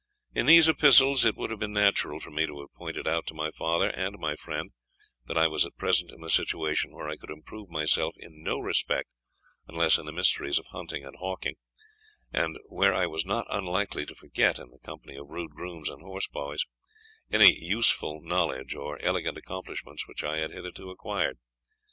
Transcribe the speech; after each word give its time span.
In 0.33 0.47
these 0.47 0.67
epistles, 0.67 1.25
it 1.25 1.35
would 1.35 1.51
have 1.51 1.59
been 1.59 1.73
natural 1.73 2.19
for 2.19 2.31
me 2.31 2.47
to 2.47 2.59
have 2.61 2.73
pointed 2.73 3.07
out 3.07 3.27
to 3.27 3.35
my 3.35 3.51
father 3.51 3.89
and 3.89 4.17
my 4.17 4.35
friend, 4.35 4.71
that 5.27 5.37
I 5.37 5.45
was 5.45 5.63
at 5.63 5.77
present 5.77 6.09
in 6.09 6.23
a 6.23 6.29
situation 6.31 6.91
where 6.91 7.07
I 7.07 7.15
could 7.17 7.29
improve 7.29 7.69
myself 7.69 8.15
in 8.17 8.41
no 8.41 8.57
respect, 8.57 9.09
unless 9.67 9.99
in 9.99 10.07
the 10.07 10.11
mysteries 10.11 10.57
of 10.57 10.65
hunting 10.71 11.05
and 11.05 11.15
hawking; 11.17 11.53
and 12.33 12.57
where 12.65 12.95
I 12.95 13.05
was 13.05 13.25
not 13.27 13.45
unlikely 13.51 14.07
to 14.07 14.15
forget, 14.15 14.57
in 14.57 14.71
the 14.71 14.79
company 14.79 15.17
of 15.17 15.27
rude 15.29 15.51
grooms 15.51 15.87
and 15.87 16.01
horse 16.01 16.27
boys, 16.27 16.65
any 17.31 17.55
useful 17.55 18.21
knowledge 18.23 18.73
or 18.73 18.99
elegant 19.03 19.37
accomplishments 19.37 20.07
which 20.07 20.23
I 20.23 20.39
had 20.39 20.49
hitherto 20.49 20.89
acquired. 20.89 21.37